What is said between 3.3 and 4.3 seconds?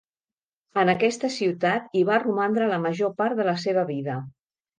de la seva vida.